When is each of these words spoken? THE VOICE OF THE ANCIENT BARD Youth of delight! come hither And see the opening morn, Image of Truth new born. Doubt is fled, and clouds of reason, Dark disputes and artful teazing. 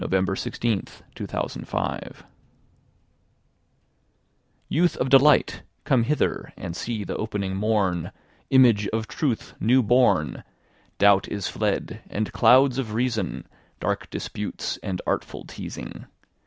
THE 0.01 0.07
VOICE 0.19 0.47
OF 0.47 0.59
THE 0.59 1.37
ANCIENT 1.37 1.69
BARD 1.69 2.15
Youth 4.67 4.97
of 4.97 5.09
delight! 5.09 5.61
come 5.83 6.05
hither 6.05 6.51
And 6.57 6.75
see 6.75 7.03
the 7.03 7.15
opening 7.17 7.55
morn, 7.55 8.11
Image 8.49 8.87
of 8.87 9.07
Truth 9.07 9.53
new 9.59 9.83
born. 9.83 10.43
Doubt 10.97 11.27
is 11.27 11.47
fled, 11.47 12.01
and 12.09 12.33
clouds 12.33 12.79
of 12.79 12.95
reason, 12.95 13.45
Dark 13.79 14.09
disputes 14.09 14.77
and 14.81 15.03
artful 15.05 15.45
teazing. 15.45 16.07